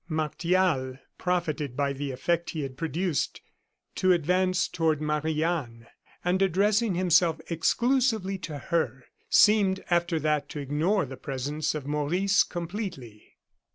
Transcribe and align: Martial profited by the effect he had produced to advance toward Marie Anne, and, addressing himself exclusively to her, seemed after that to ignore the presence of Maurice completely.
Martial 0.09 0.97
profited 1.19 1.77
by 1.77 1.93
the 1.93 2.09
effect 2.09 2.49
he 2.49 2.61
had 2.63 2.75
produced 2.75 3.39
to 3.93 4.11
advance 4.11 4.67
toward 4.67 4.99
Marie 4.99 5.43
Anne, 5.43 5.85
and, 6.25 6.41
addressing 6.41 6.95
himself 6.95 7.39
exclusively 7.51 8.39
to 8.39 8.57
her, 8.57 9.05
seemed 9.29 9.83
after 9.91 10.19
that 10.19 10.49
to 10.49 10.57
ignore 10.59 11.05
the 11.05 11.17
presence 11.17 11.75
of 11.75 11.85
Maurice 11.85 12.41
completely. 12.41 13.37